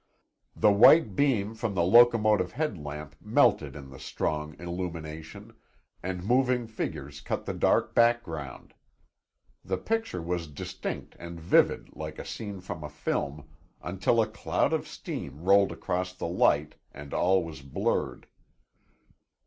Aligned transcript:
The 0.55 0.71
white 0.71 1.15
beam 1.15 1.53
from 1.53 1.75
the 1.75 1.83
locomotive 1.83 2.53
headlamp 2.53 3.15
melted 3.23 3.75
in 3.75 3.91
the 3.91 3.99
strong 3.99 4.55
illumination, 4.59 5.53
and 6.01 6.23
moving 6.25 6.65
figures 6.65 7.21
cut 7.21 7.45
the 7.45 7.53
dark 7.53 7.93
background. 7.93 8.73
The 9.63 9.77
picture 9.77 10.23
was 10.23 10.47
distinct 10.47 11.15
and 11.19 11.39
vivid 11.39 11.95
like 11.95 12.17
a 12.17 12.25
scene 12.25 12.61
from 12.61 12.83
a 12.83 12.89
film, 12.89 13.47
until 13.83 14.19
a 14.19 14.27
cloud 14.27 14.73
of 14.73 14.87
steam 14.87 15.43
rolled 15.43 15.71
across 15.71 16.13
the 16.13 16.25
light 16.27 16.73
and 16.91 17.13
all 17.13 17.43
was 17.43 17.61
blurred. 17.61 18.25